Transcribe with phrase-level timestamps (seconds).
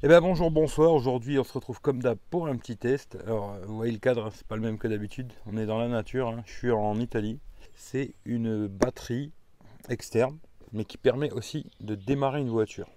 [0.00, 3.18] Eh bien bonjour, bonsoir, aujourd'hui on se retrouve comme d'hab pour un petit test.
[3.26, 5.88] Alors vous voyez le cadre, c'est pas le même que d'habitude, on est dans la
[5.88, 6.44] nature, hein.
[6.46, 7.40] je suis en Italie.
[7.74, 9.32] C'est une batterie
[9.88, 10.38] externe,
[10.72, 12.88] mais qui permet aussi de démarrer une voiture.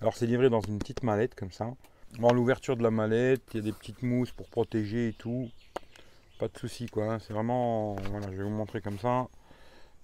[0.00, 1.74] Alors c'est livré dans une petite mallette comme ça.
[2.18, 5.50] Bon, l'ouverture de la mallette, il y a des petites mousses pour protéger et tout.
[6.38, 7.18] Pas de souci quoi, hein.
[7.18, 9.28] c'est vraiment, voilà, je vais vous montrer comme ça.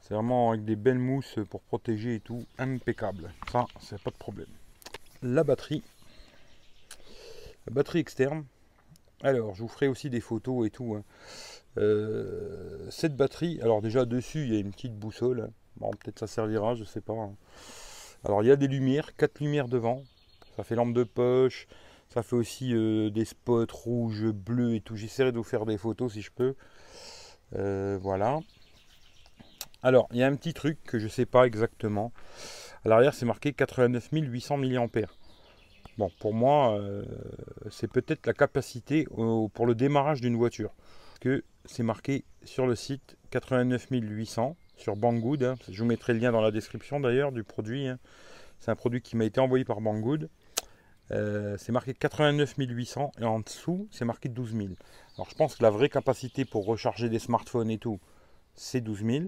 [0.01, 3.33] C'est vraiment avec des belles mousses pour protéger et tout, impeccable.
[3.51, 4.49] Ça, c'est pas de problème
[5.23, 5.83] la batterie.
[7.67, 8.45] La batterie externe.
[9.23, 10.95] Alors, je vous ferai aussi des photos et tout.
[10.95, 11.05] Hein.
[11.79, 15.51] Euh, cette batterie, alors déjà dessus, il y a une petite boussole.
[15.77, 17.15] Bon, peut-être ça servira, je sais pas.
[17.15, 17.35] Hein.
[18.25, 20.03] Alors, il y a des lumières, quatre lumières devant.
[20.57, 21.69] Ça fait lampe de poche.
[22.09, 24.97] Ça fait aussi euh, des spots rouges, bleus et tout.
[24.97, 26.55] J'essaierai de vous faire des photos si je peux.
[27.57, 28.41] Euh, voilà.
[29.83, 32.13] Alors, il y a un petit truc que je sais pas exactement.
[32.85, 34.89] À l'arrière, c'est marqué 89 800 mAh.
[35.99, 37.05] Bon, pour moi, euh,
[37.71, 40.75] c'est peut-être la capacité pour le démarrage d'une voiture.
[41.21, 45.45] Que c'est marqué sur le site 89 800 sur Banggood.
[45.45, 45.55] Hein.
[45.71, 47.87] Je vous mettrai le lien dans la description d'ailleurs du produit.
[47.87, 47.99] Hein.
[48.59, 50.29] C'est un produit qui m'a été envoyé par Banggood.
[51.13, 54.69] Euh, c'est marqué 89 800 et en dessous c'est marqué 12 000.
[55.17, 58.01] Alors je pense que la vraie capacité pour recharger des smartphones et tout,
[58.55, 59.25] c'est 12 000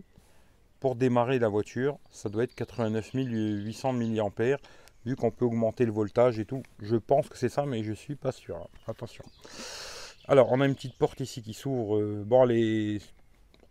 [0.84, 4.58] pour démarrer la voiture, ça doit être 89 800 mAh,
[5.06, 6.62] vu qu'on peut augmenter le voltage et tout.
[6.78, 8.58] Je pense que c'est ça, mais je suis pas sûr.
[8.58, 8.68] Hein.
[8.86, 9.24] Attention.
[10.28, 11.96] Alors, on a une petite porte ici qui s'ouvre.
[11.96, 13.00] Euh, bon, elle est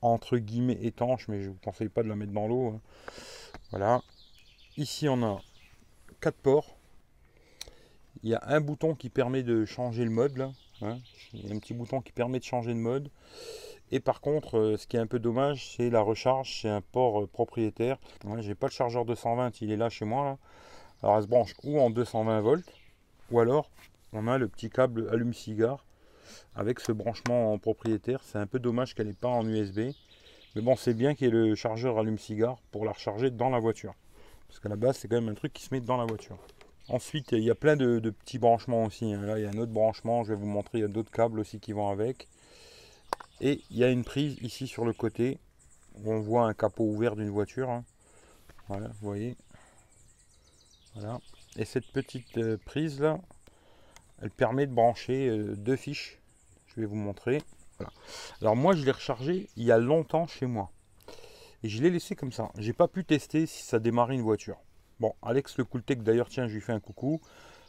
[0.02, 2.70] entre guillemets étanche, mais je vous conseille pas de la mettre dans l'eau.
[2.70, 2.82] Hein.
[3.70, 4.02] Voilà.
[4.78, 5.40] Ici, on a
[6.20, 6.76] quatre ports.
[8.24, 10.36] Il y a un bouton qui permet de changer le mode.
[10.36, 10.98] Là, hein.
[11.34, 13.12] Il y a un petit bouton qui permet de changer de mode.
[13.92, 16.62] Et par contre, euh, ce qui est un peu dommage, c'est la recharge.
[16.62, 17.98] C'est un port euh, propriétaire.
[18.40, 20.38] J'ai pas le chargeur 220, il est là chez moi.
[21.02, 22.74] Alors elle se branche ou en 220 volts,
[23.30, 23.70] ou alors
[24.14, 25.86] on a le petit câble allume-cigare
[26.56, 28.22] avec ce branchement en propriétaire.
[28.24, 29.92] C'est un peu dommage qu'elle n'est pas en USB.
[30.56, 33.60] Mais bon, c'est bien qu'il y ait le chargeur allume-cigare pour la recharger dans la
[33.60, 33.96] voiture.
[34.48, 36.38] Parce qu'à la base, c'est quand même un truc qui se met dans la voiture.
[36.90, 39.14] Ensuite, il y a plein de, petits branchements aussi.
[39.14, 39.22] Hein.
[39.24, 40.24] Là, il y a un autre branchement.
[40.24, 40.78] Je vais vous montrer.
[40.78, 42.28] Il y a d'autres câbles aussi qui vont avec.
[43.42, 45.40] Et il y a une prise ici sur le côté
[45.96, 47.70] où on voit un capot ouvert d'une voiture.
[47.70, 47.84] Hein.
[48.68, 49.36] Voilà, vous voyez.
[50.96, 51.20] Voilà.
[51.58, 53.20] Et cette petite euh, prise là,
[54.22, 56.20] elle permet de brancher euh, deux fiches.
[56.68, 57.42] Je vais vous montrer.
[58.42, 60.72] Alors moi je l'ai rechargé il y a longtemps chez moi.
[61.64, 62.52] Et je l'ai laissé comme ça.
[62.58, 64.58] J'ai pas pu tester si ça démarrait une voiture.
[65.00, 67.22] Bon, Alex le Cooltech d'ailleurs, tiens, je lui fais un coucou.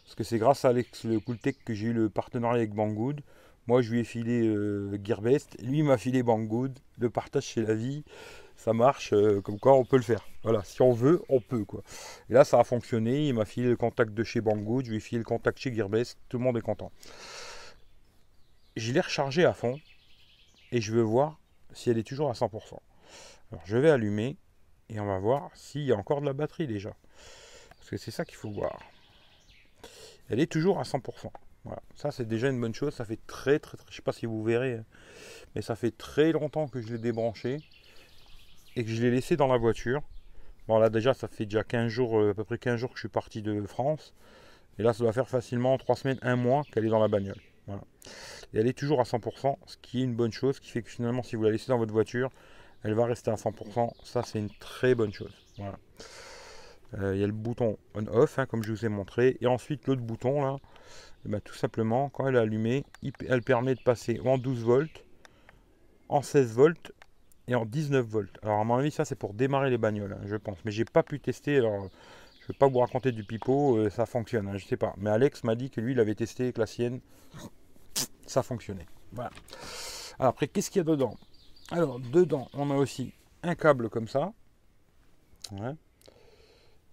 [0.04, 3.20] Parce que c'est grâce à Alex le Cooltech que j'ai eu le partenariat avec Banggood.
[3.66, 6.78] Moi, je lui ai filé euh, Gearbest, lui m'a filé Banggood.
[6.98, 8.04] Le partage chez la vie,
[8.56, 10.26] ça marche, euh, comme quoi on peut le faire.
[10.42, 11.64] Voilà, si on veut, on peut.
[12.28, 13.28] Et là, ça a fonctionné.
[13.28, 15.74] Il m'a filé le contact de chez Banggood, je lui ai filé le contact chez
[15.74, 16.18] Gearbest.
[16.28, 16.92] Tout le monde est content.
[18.76, 19.80] Je l'ai rechargé à fond
[20.70, 21.38] et je veux voir
[21.72, 22.78] si elle est toujours à 100%.
[23.50, 24.36] Alors, je vais allumer
[24.90, 26.94] et on va voir s'il y a encore de la batterie déjà.
[27.78, 28.78] Parce que c'est ça qu'il faut voir.
[30.28, 31.30] Elle est toujours à 100%.
[31.64, 32.94] Voilà, ça c'est déjà une bonne chose.
[32.94, 34.84] Ça fait très très très, je sais pas si vous verrez, hein,
[35.54, 37.58] mais ça fait très longtemps que je l'ai débranché
[38.76, 40.02] et que je l'ai laissé dans la voiture.
[40.68, 42.96] Bon là déjà ça fait déjà 15 jours, euh, à peu près 15 jours que
[42.96, 44.14] je suis parti de France.
[44.78, 47.40] Et là ça doit faire facilement 3 semaines, 1 mois qu'elle est dans la bagnole.
[47.66, 47.82] Voilà.
[48.52, 50.90] Et elle est toujours à 100%, ce qui est une bonne chose, qui fait que
[50.90, 52.30] finalement si vous la laissez dans votre voiture,
[52.82, 53.90] elle va rester à 100%.
[54.04, 55.32] Ça c'est une très bonne chose.
[55.56, 55.78] Voilà.
[56.98, 59.36] Euh, il y a le bouton on-off, hein, comme je vous ai montré.
[59.40, 60.56] Et ensuite l'autre bouton là,
[61.26, 62.84] eh ben, tout simplement, quand elle est allumée,
[63.28, 65.04] elle permet de passer en 12 volts,
[66.08, 66.92] en 16 volts
[67.48, 68.38] et en 19 volts.
[68.42, 70.58] Alors à mon avis, ça c'est pour démarrer les bagnoles, hein, je pense.
[70.64, 71.56] Mais j'ai pas pu tester.
[71.56, 71.88] Alors
[72.44, 74.92] je vais pas vous raconter du pipeau, euh, ça fonctionne, hein, je sais pas.
[74.98, 77.00] Mais Alex m'a dit que lui, il avait testé avec la sienne,
[78.26, 78.86] ça fonctionnait.
[79.12, 79.30] Voilà.
[80.18, 81.16] Alors, après, qu'est-ce qu'il y a dedans?
[81.70, 84.34] Alors dedans, on a aussi un câble comme ça,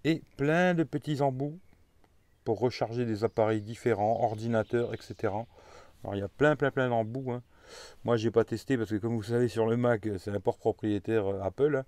[0.03, 1.59] et plein de petits embouts
[2.43, 5.33] pour recharger des appareils différents, ordinateurs, etc.
[6.03, 7.31] Alors il y a plein plein plein d'embouts.
[7.31, 7.43] Hein.
[8.03, 10.57] Moi j'ai pas testé parce que comme vous savez sur le Mac c'est un port
[10.57, 11.83] propriétaire euh, Apple.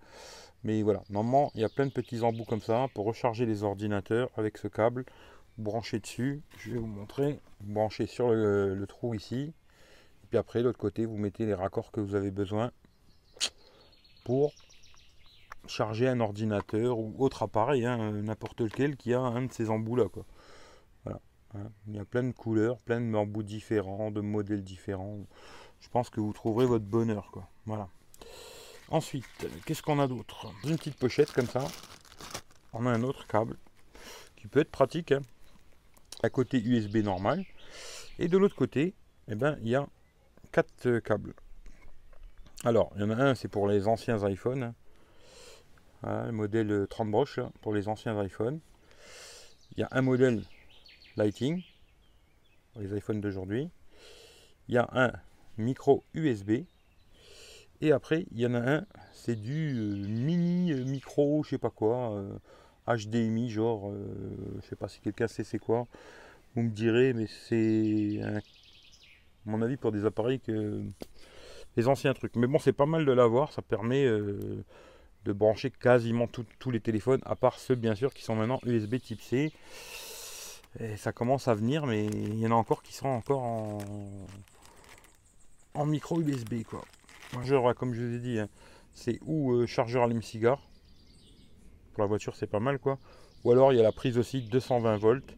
[0.63, 3.63] Mais voilà, normalement il y a plein de petits embouts comme ça pour recharger les
[3.63, 5.05] ordinateurs avec ce câble.
[5.57, 7.39] Branché dessus, je vais vous montrer.
[7.61, 9.53] Branché sur le, le trou ici.
[10.23, 12.71] Et puis après l'autre côté vous mettez les raccords que vous avez besoin
[14.23, 14.53] pour
[15.67, 19.95] charger un ordinateur ou autre appareil, hein, n'importe lequel qui a un de ces embouts
[19.95, 20.07] là.
[20.09, 20.25] Quoi.
[21.55, 21.69] Hein.
[21.87, 25.19] Il y a plein de couleurs, plein de différents, de modèles différents.
[25.79, 27.31] Je pense que vous trouverez votre bonheur.
[27.65, 27.89] Voilà.
[28.89, 29.25] Ensuite,
[29.65, 30.51] qu'est-ce qu'on a d'autre?
[30.63, 31.65] Une petite pochette comme ça.
[32.73, 33.57] On a un autre câble
[34.35, 35.11] qui peut être pratique.
[35.11, 35.21] Hein.
[36.21, 37.45] à côté USB normal.
[38.19, 38.93] Et de l'autre côté,
[39.27, 39.87] eh ben, il y a
[40.51, 41.33] quatre câbles.
[42.63, 44.73] Alors, il y en a un, c'est pour les anciens iPhones.
[46.03, 48.59] Le modèle 30 broches pour les anciens iPhones.
[49.75, 50.43] Il y a un modèle
[51.15, 51.63] Lighting
[52.73, 53.69] pour les iPhones d'aujourd'hui.
[54.67, 55.11] Il y a un
[55.57, 56.63] micro USB.
[57.81, 61.57] Et après, il y en a un, c'est du euh, mini euh, micro, je sais
[61.57, 62.23] pas quoi,
[62.87, 63.93] HDMI, euh, genre,
[64.61, 65.87] je sais pas si quelqu'un sait c'est quoi.
[66.55, 68.21] Vous me direz, mais c'est
[69.45, 70.81] mon avis pour des appareils que
[71.75, 72.35] les anciens trucs.
[72.35, 74.07] Mais bon, c'est pas mal de l'avoir, ça permet
[75.25, 78.95] de brancher quasiment tous les téléphones, à part ceux bien sûr qui sont maintenant USB
[78.99, 79.51] type C.
[80.79, 83.43] Et ça commence à venir, mais il y en a encore qui sont encore
[85.73, 86.83] en, micro USB quoi.
[87.75, 88.49] comme je vous ai dit, hein,
[88.93, 90.61] c'est ou euh, chargeur allume-cigare.
[91.93, 92.97] Pour la voiture, c'est pas mal quoi.
[93.43, 95.37] Ou alors il y a la prise aussi 220 volts.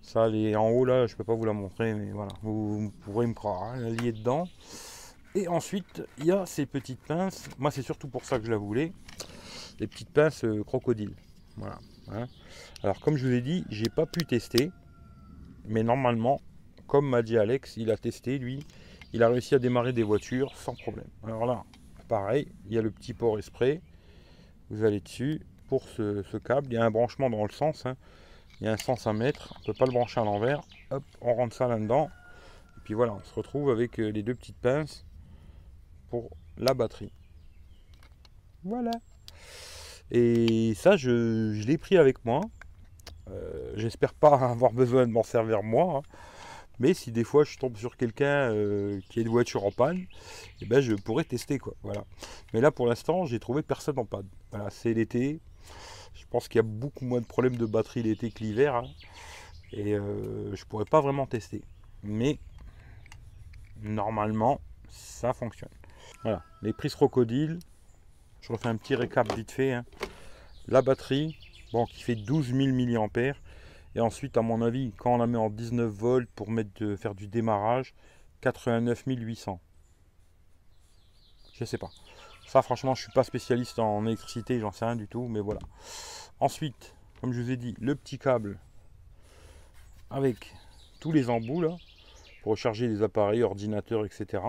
[0.00, 2.92] Ça, elle est en haut là, je peux pas vous la montrer, mais voilà, vous,
[3.02, 4.46] pourrez me croire, hein, elle est dedans.
[5.34, 7.48] Et ensuite, il y a ces petites pinces.
[7.58, 8.92] Moi, c'est surtout pour ça que je la voulais.
[9.80, 11.14] Les petites pinces euh, crocodiles.
[11.56, 11.78] Voilà.
[12.10, 12.26] Hein.
[12.82, 14.70] Alors, comme je vous ai dit, j'ai pas pu tester.
[15.66, 16.40] Mais normalement,
[16.86, 18.64] comme m'a dit Alex, il a testé lui
[19.12, 21.08] il a réussi à démarrer des voitures sans problème.
[21.24, 21.64] Alors là,
[22.08, 23.80] pareil, il y a le petit port esprit.
[24.70, 25.46] Vous allez dessus.
[25.68, 27.84] Pour ce, câble, il y a un branchement dans le sens.
[27.84, 27.96] Hein.
[28.60, 29.54] Il y a un sens à mettre.
[29.56, 30.62] On ne peut pas le brancher à l'envers.
[30.90, 32.08] Hop, on rentre ça là-dedans.
[32.76, 35.04] Et puis voilà, on se retrouve avec euh, les deux petites pinces
[36.08, 37.12] pour la batterie.
[38.64, 38.92] Voilà.
[40.10, 42.40] Et ça, je, l'ai pris avec moi.
[43.30, 45.98] Euh, j'espère pas avoir besoin de m'en servir moi.
[45.98, 46.02] Hein.
[46.78, 50.06] Mais si des fois je tombe sur quelqu'un euh, qui a une voiture en panne,
[50.60, 51.74] eh ben je pourrais tester quoi.
[51.82, 52.04] Voilà.
[52.54, 54.28] Mais là pour l'instant j'ai trouvé personne en panne.
[54.52, 55.40] Voilà, c'est l'été.
[56.14, 58.76] Je pense qu'il y a beaucoup moins de problèmes de batterie l'été que l'hiver.
[58.76, 58.84] Hein.
[59.72, 61.62] Et euh, je pourrais pas vraiment tester.
[62.04, 62.38] Mais
[63.82, 65.70] normalement ça fonctionne.
[66.22, 67.58] Voilà, les prises crocodile.
[68.40, 69.72] Je refais un petit récap vite fait.
[69.72, 69.84] Hein.
[70.66, 71.36] La batterie,
[71.72, 73.34] bon, qui fait 12 000 mAh
[73.94, 76.48] et ensuite, à mon avis, quand on la met en 19 volts pour
[76.96, 77.94] faire du démarrage,
[78.42, 79.60] 89 800.
[81.54, 81.90] Je sais pas.
[82.46, 85.60] Ça, franchement, je suis pas spécialiste en électricité, j'en sais rien du tout, mais voilà.
[86.38, 88.58] Ensuite, comme je vous ai dit, le petit câble
[90.10, 90.54] avec
[91.00, 91.76] tous les embouts là,
[92.42, 94.42] pour recharger les appareils, ordinateurs, etc.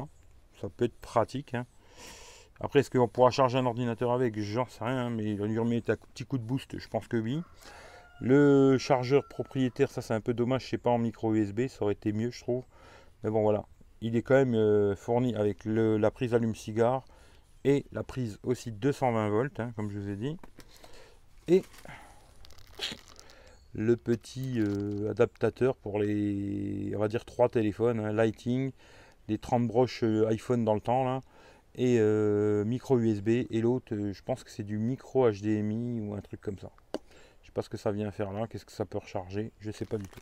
[0.62, 1.56] Ça peut être pratique.
[1.56, 1.66] Hein.
[2.62, 4.38] Après, est-ce qu'on pourra charger un ordinateur avec?
[4.40, 7.08] J'en sais rien, hein, mais on lui remet un petit coup de boost, je pense
[7.08, 7.42] que oui.
[8.22, 11.84] Le chargeur propriétaire, ça c'est un peu dommage, je sais pas en micro USB, ça
[11.84, 12.66] aurait été mieux je trouve.
[13.24, 13.64] Mais bon voilà,
[14.02, 17.06] il est quand même euh, fourni avec la prise allume-cigare
[17.64, 20.38] et la prise aussi 220 volts, hein, comme je vous ai dit.
[21.48, 21.64] Et
[23.74, 28.72] le petit euh, adaptateur pour les, on va dire, trois téléphones, hein, Lighting,
[29.28, 31.22] des 30 broches euh, iPhone dans le temps là,
[31.80, 32.00] et
[32.66, 33.30] micro USB.
[33.50, 36.70] Et l'autre, je pense que c'est du micro HDMI ou un truc comme ça
[37.50, 39.86] sais pas ce que ça vient faire là, qu'est-ce que ça peut recharger, je sais
[39.86, 40.20] pas du tout.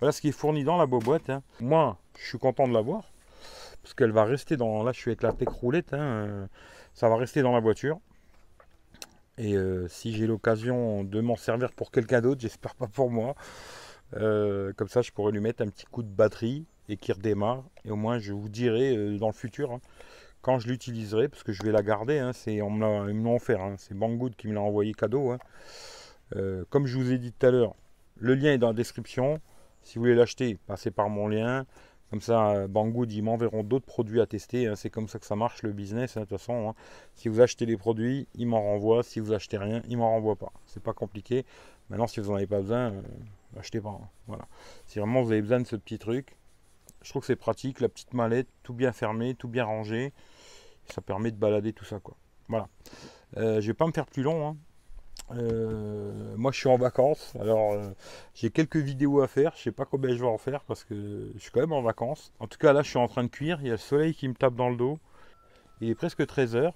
[0.00, 1.30] Voilà ce qui est fourni dans la boîte.
[1.30, 1.42] Hein.
[1.60, 3.04] Moi, je suis content de l'avoir.
[3.82, 4.82] Parce qu'elle va rester dans.
[4.82, 5.94] Là, je suis avec la PEC roulette.
[5.94, 6.46] Hein, euh,
[6.92, 8.00] ça va rester dans la voiture.
[9.38, 13.36] Et euh, si j'ai l'occasion de m'en servir pour quelqu'un d'autre, j'espère pas pour moi.
[14.14, 17.62] Euh, comme ça, je pourrais lui mettre un petit coup de batterie et qu'il redémarre.
[17.84, 19.80] Et au moins, je vous dirai dans le futur hein,
[20.46, 22.30] quand je l'utiliserai, parce que je vais la garder.
[22.32, 23.60] c'est, on me l'a offert.
[23.78, 25.34] C'est Banggood qui me l'a envoyé cadeau.
[26.36, 27.74] Euh, comme je vous ai dit tout à l'heure,
[28.14, 29.40] le lien est dans la description.
[29.82, 31.66] Si vous voulez l'acheter, passez par mon lien.
[32.10, 34.68] Comme ça, Banggood, ils m'enverront d'autres produits à tester.
[34.68, 34.76] Hein.
[34.76, 36.16] C'est comme ça que ça marche le business.
[36.16, 36.74] Hein, de toute façon, hein.
[37.14, 39.02] si vous achetez des produits, ils m'en renvoient.
[39.02, 40.52] Si vous achetez rien, ils m'en renvoient pas.
[40.66, 41.44] C'est pas compliqué.
[41.90, 43.02] Maintenant, si vous n'en avez pas besoin, euh,
[43.58, 43.98] achetez pas.
[44.28, 44.46] Voilà.
[44.84, 46.36] Si vraiment vous avez besoin de ce petit truc,
[47.02, 47.80] je trouve que c'est pratique.
[47.80, 50.12] La petite mallette, tout bien fermé, tout bien rangé.
[50.92, 52.00] Ça permet de balader tout ça.
[52.00, 52.16] quoi.
[52.48, 52.68] Voilà.
[53.36, 54.56] je vais pas me faire plus long.
[55.32, 57.90] Euh, moi je suis en vacances, alors euh,
[58.34, 61.32] j'ai quelques vidéos à faire, je sais pas combien je vais en faire parce que
[61.34, 62.32] je suis quand même en vacances.
[62.38, 64.14] En tout cas là je suis en train de cuire, il y a le soleil
[64.14, 65.00] qui me tape dans le dos,
[65.80, 66.72] il est presque 13h.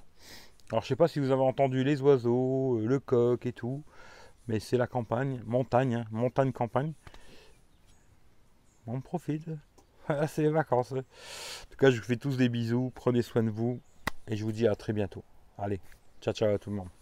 [0.72, 3.84] Alors je sais pas si vous avez entendu les oiseaux, euh, le coq et tout,
[4.48, 6.92] mais c'est la campagne, montagne, hein, montagne campagne.
[8.88, 9.48] On profite,
[10.26, 10.92] c'est les vacances.
[10.92, 13.80] En tout cas je vous fais tous des bisous, prenez soin de vous
[14.30, 15.22] et je vous dis à très bientôt.
[15.58, 15.80] Allez,
[16.22, 16.99] ciao ciao à tout le monde.